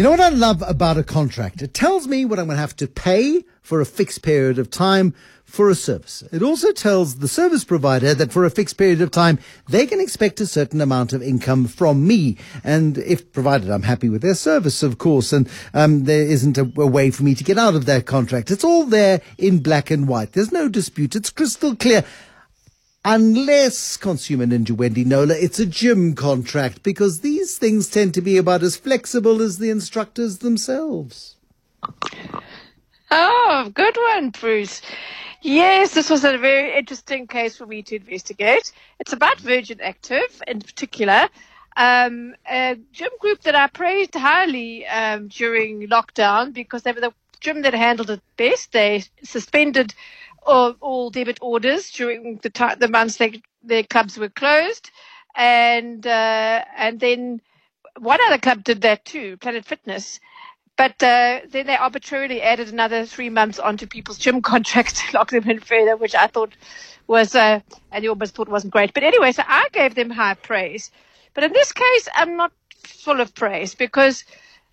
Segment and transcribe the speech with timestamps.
[0.00, 1.60] You know what I love about a contract?
[1.60, 4.70] It tells me what I'm going to have to pay for a fixed period of
[4.70, 6.24] time for a service.
[6.32, 10.00] It also tells the service provider that for a fixed period of time, they can
[10.00, 12.38] expect a certain amount of income from me.
[12.64, 16.62] And if provided I'm happy with their service, of course, and um, there isn't a,
[16.62, 18.50] a way for me to get out of that contract.
[18.50, 20.32] It's all there in black and white.
[20.32, 21.14] There's no dispute.
[21.14, 22.06] It's crystal clear.
[23.04, 28.36] Unless Consumer Ninja Wendy Knowler, it's a gym contract because these things tend to be
[28.36, 31.36] about as flexible as the instructors themselves.
[33.10, 34.82] Oh, good one, Bruce.
[35.40, 38.70] Yes, this was a very interesting case for me to investigate.
[38.98, 41.30] It's about Virgin Active in particular,
[41.78, 47.14] um, a gym group that I praised highly um, during lockdown because they were the
[47.40, 48.72] gym that handled it best.
[48.72, 49.94] They suspended
[50.44, 54.90] all, all debit orders during the time, the months they, their clubs were closed,
[55.36, 57.40] and uh, and then
[57.98, 60.20] one other club did that too, Planet Fitness.
[60.76, 65.30] But uh, then they arbitrarily added another three months onto people's gym contracts to lock
[65.30, 66.54] them in further, which I thought
[67.06, 67.60] was, uh,
[67.92, 68.94] and you almost thought wasn't great.
[68.94, 70.90] But anyway, so I gave them high praise.
[71.34, 72.52] But in this case, I'm not
[72.84, 74.24] full of praise because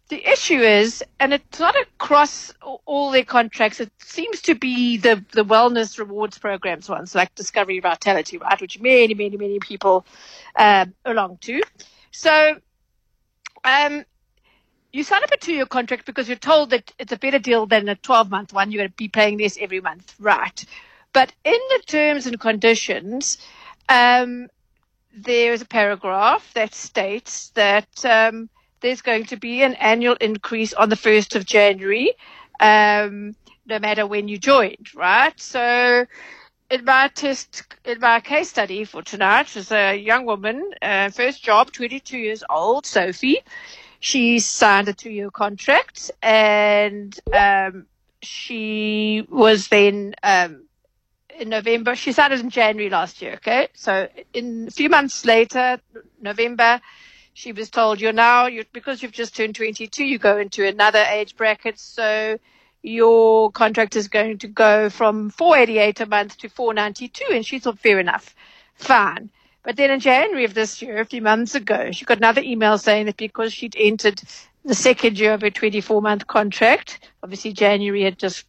[0.09, 2.53] the issue is, and it's not across
[2.86, 7.80] all their contracts, it seems to be the, the wellness rewards programs ones, like Discovery
[7.80, 10.05] Vitality, right, which many, many, many people
[10.55, 11.61] uh, belong to.
[12.11, 12.55] So,
[13.66, 14.05] um,
[14.94, 17.66] you sign up a two year contract because you're told that it's a better deal
[17.66, 18.71] than a 12 month one.
[18.71, 20.64] You're going to be paying this every month, right?
[21.11, 23.38] But in the terms and conditions,
[23.89, 24.47] um,
[25.14, 28.49] there is a paragraph that states that um,
[28.81, 32.14] there's going to be an annual increase on the 1st of January,
[32.59, 35.39] um, no matter when you joined, right?
[35.39, 36.06] So,
[36.70, 41.44] in my test, in my case study for tonight, was a young woman, uh, first
[41.44, 43.42] job, 22 years old, Sophie
[44.00, 47.86] she signed a two year contract and um,
[48.22, 50.64] she was then um,
[51.39, 51.95] in November.
[51.95, 53.33] She started in January last year.
[53.36, 55.80] Okay, so in a few months later,
[56.21, 56.82] November,
[57.37, 61.05] she was told you're now you're, because you've just turned 22, you go into another
[61.08, 61.77] age bracket.
[61.77, 62.39] So
[62.81, 67.77] your contract is going to go from 488 a month to 492, and she thought
[67.77, 68.33] fair enough,
[68.73, 69.30] fine.
[69.61, 72.80] But then in January of this year, a few months ago, she got another email
[72.80, 74.20] saying that because she'd entered
[74.65, 78.45] the second year of her 24 month contract, obviously January had just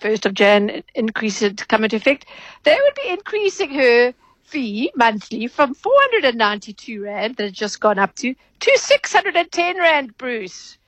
[0.00, 2.26] first of Jan increase had come into effect,
[2.64, 4.12] they would be increasing her
[4.48, 10.78] fee monthly from 492 rand that had just gone up to to 610 rand, Bruce.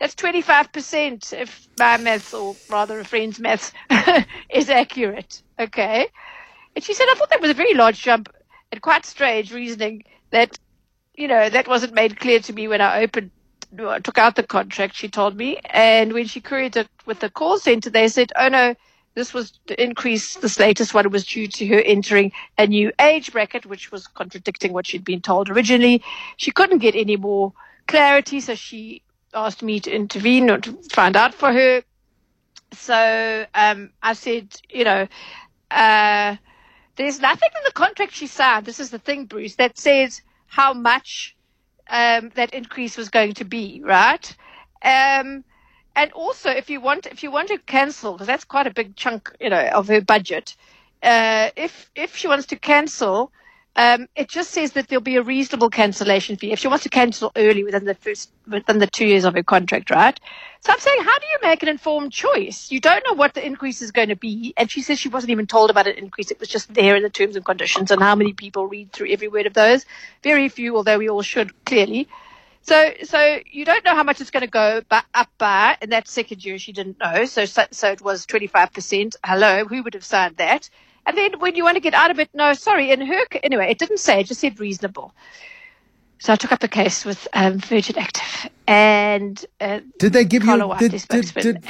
[0.00, 3.72] That's 25% if my maths, or rather a friend's maths,
[4.50, 5.42] is accurate.
[5.58, 6.08] Okay.
[6.74, 8.28] And she said, I thought that was a very large jump
[8.72, 10.58] and quite strange reasoning that,
[11.14, 13.30] you know, that wasn't made clear to me when I opened,
[14.02, 15.58] took out the contract, she told me.
[15.64, 18.74] And when she queried it with the call center, they said, oh no,
[19.14, 23.32] this was the increase this latest one was due to her entering a new age
[23.32, 26.02] bracket, which was contradicting what she'd been told originally.
[26.36, 27.52] She couldn't get any more
[27.86, 31.82] clarity, so she asked me to intervene or to find out for her.
[32.72, 35.06] So um, I said, you know,
[35.70, 36.36] uh,
[36.96, 38.66] there's nothing in the contract she signed.
[38.66, 41.36] This is the thing, Bruce, that says how much
[41.88, 44.36] um, that increase was going to be, right?
[44.82, 45.44] Um,
[45.96, 48.96] and also, if you want, if you want to cancel, because that's quite a big
[48.96, 50.56] chunk, you know, of her budget.
[51.02, 53.30] Uh, if if she wants to cancel,
[53.76, 56.88] um, it just says that there'll be a reasonable cancellation fee if she wants to
[56.88, 60.18] cancel early within the first within the two years of her contract, right?
[60.60, 62.70] So I'm saying, how do you make an informed choice?
[62.70, 65.30] You don't know what the increase is going to be, and she says she wasn't
[65.30, 67.90] even told about an increase; it was just there in the terms and conditions.
[67.90, 69.84] And how many people read through every word of those?
[70.22, 72.08] Very few, although we all should clearly.
[72.64, 75.76] So, so you don't know how much it's going to go but up by.
[75.82, 77.26] In that second year, she didn't know.
[77.26, 79.16] So, so, so it was 25%.
[79.22, 80.70] Hello, who would have signed that?
[81.04, 82.90] And then when you want to get out of it, no, sorry.
[82.90, 85.14] In her, anyway, it didn't say, it just said reasonable.
[86.18, 90.42] So I took up the case with um, Virgin Active, and uh, did they give
[90.44, 91.62] you did, did, did, did,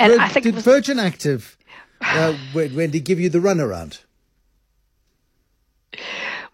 [0.42, 1.56] did was, Virgin Active
[2.02, 3.98] uh, when give you the runaround?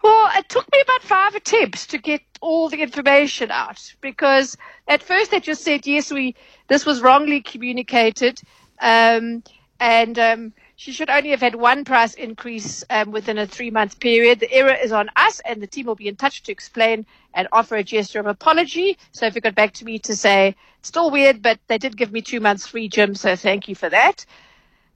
[0.03, 4.57] Well, it took me about five attempts to get all the information out because
[4.87, 6.35] at first they just said yes, we
[6.67, 8.41] this was wrongly communicated,
[8.81, 9.43] um,
[9.79, 13.99] and um, she should only have had one price increase um, within a three month
[13.99, 14.39] period.
[14.39, 17.47] The error is on us, and the team will be in touch to explain and
[17.51, 18.97] offer a gesture of apology.
[19.11, 21.97] So if you got back to me to say, it's still weird, but they did
[21.97, 24.25] give me two months free gym, so thank you for that.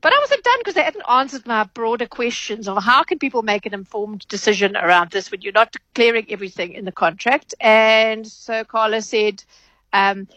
[0.06, 3.42] But I wasn't done because they hadn't answered my broader questions of how can people
[3.42, 7.56] make an informed decision around this when you're not declaring everything in the contract.
[7.60, 9.44] And so Carla said,
[9.94, 10.28] um,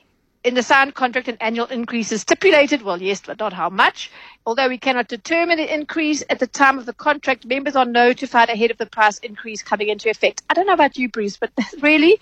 [0.43, 2.81] in the signed contract, an annual increase is stipulated.
[2.81, 4.11] Well, yes, but not how much.
[4.47, 8.49] Although we cannot determine the increase at the time of the contract, members are notified
[8.49, 10.41] ahead of the price increase coming into effect.
[10.49, 11.51] I don't know about you, Bruce, but
[11.83, 12.19] really,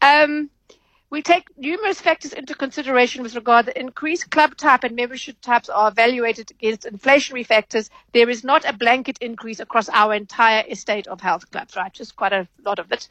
[0.00, 0.48] um,
[1.10, 5.68] we take numerous factors into consideration with regard to increased club type and membership types
[5.70, 7.88] are evaluated against inflationary factors.
[8.12, 11.92] There is not a blanket increase across our entire estate of health clubs, right?
[11.92, 13.08] Just quite a lot of it.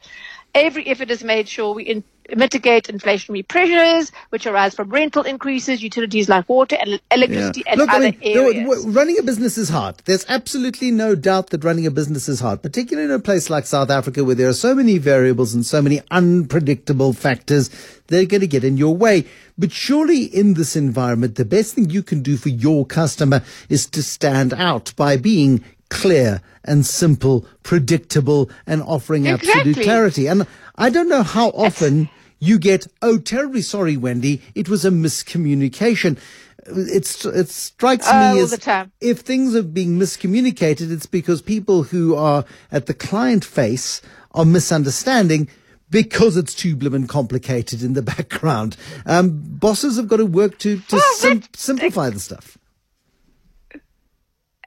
[0.54, 2.04] Every effort is made sure we in,
[2.36, 7.72] mitigate inflationary pressures which arise from rental increases, utilities like water and electricity yeah.
[7.72, 8.86] and Look, other I mean, areas.
[8.86, 9.96] running a business is hard.
[10.04, 13.66] There's absolutely no doubt that running a business is hard, particularly in a place like
[13.66, 17.70] South Africa where there are so many variables and so many unpredictable factors
[18.08, 19.24] they're going to get in your way.
[19.56, 23.86] But surely in this environment, the best thing you can do for your customer is
[23.86, 29.50] to stand out by being clear and simple, predictable, and offering exactly.
[29.50, 30.26] absolute clarity.
[30.26, 30.46] And
[30.76, 36.18] I don't know how often you get, oh, terribly sorry, Wendy, it was a miscommunication.
[36.66, 38.52] It's, it strikes uh, me as
[39.00, 44.02] if things are being miscommunicated, it's because people who are at the client face
[44.32, 45.48] are misunderstanding
[45.90, 48.76] because it's too and complicated in the background.
[49.06, 52.58] Um, bosses have got to work to, to well, sim- simplify the stuff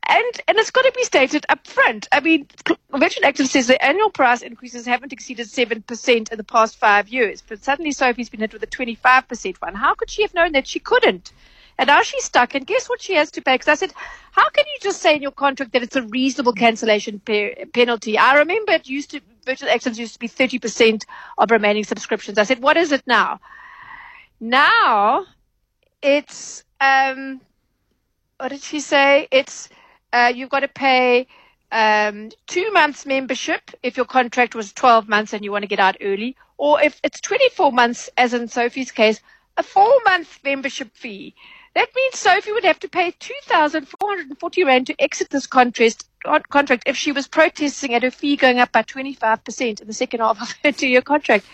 [0.08, 2.08] and and it's got to be stated up front.
[2.12, 2.48] I mean,
[2.92, 7.10] Virgin Active says the annual price increases haven't exceeded seven percent in the past five
[7.10, 9.76] years, but suddenly Sophie's been hit with a twenty-five percent one.
[9.76, 11.32] How could she have known that she couldn't?
[11.78, 12.54] And now she's stuck.
[12.54, 13.56] And guess what she has to pay?
[13.56, 13.94] Because I said,
[14.32, 18.18] how can you just say in your contract that it's a reasonable cancellation pe- penalty?
[18.18, 21.06] I remember it used to Virgin Active used to be thirty percent
[21.38, 22.38] of remaining subscriptions.
[22.38, 23.40] I said, what is it now?
[24.40, 25.26] Now
[26.02, 27.42] it's um,
[28.38, 29.28] what did she say?
[29.32, 29.70] It's
[30.14, 31.28] uh, you've got to pay
[31.72, 35.80] um, two months membership if your contract was 12 months and you want to get
[35.80, 39.20] out early, or if it's 24 months, as in Sophie's case,
[39.58, 41.36] a four month membership fee.
[41.74, 46.04] That means Sophie would have to pay 2,440 Rand to exit this contract,
[46.50, 50.20] contract if she was protesting at her fee going up by 25% in the second
[50.20, 51.46] half of her two year contract.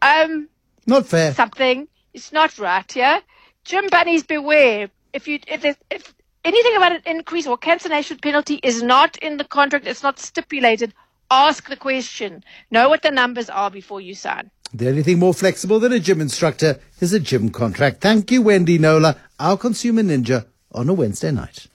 [0.00, 0.48] Um,
[0.86, 1.34] not fair.
[1.34, 1.88] Something.
[2.14, 3.20] It's not right, yeah?
[3.64, 4.90] Gym bunnies beware.
[5.12, 6.14] If you, if, if
[6.44, 10.94] anything about an increase or cancellation penalty is not in the contract, it's not stipulated,
[11.30, 12.44] ask the question.
[12.70, 14.50] Know what the numbers are before you sign.
[14.72, 18.00] The only thing more flexible than a gym instructor is a gym contract.
[18.00, 21.66] Thank you, Wendy Knowler, our consumer ninja, on a Wednesday night.